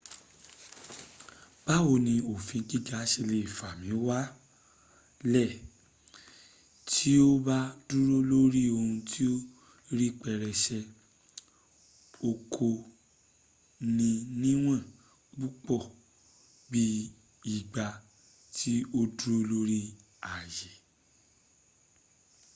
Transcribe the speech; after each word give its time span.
báwo 1.65 1.93
ni 2.05 2.13
òfin 2.31 2.63
giga 2.69 2.99
ṣe 3.11 3.21
lè 3.31 3.39
fà 3.57 3.67
mí 3.81 3.91
wálẹ̀ 4.07 5.51
tí 6.89 7.11
o 7.27 7.29
bá 7.45 7.57
dúró 7.87 8.17
lórí 8.31 8.63
ohun 8.77 8.95
ti 9.09 9.23
ó 9.33 9.35
rí 9.97 10.07
pẹrẹsẹ 10.21 10.79
o 12.29 12.29
kò 12.53 12.69
ní 13.97 14.09
níwọ̀n 14.41 14.81
púpọ̀ 15.37 15.83
bí 16.71 16.83
ìgbà 17.55 17.87
tí 18.55 18.73
o 18.97 18.99
dúró 19.17 19.37
lórí 19.51 19.79
aye 20.35 20.71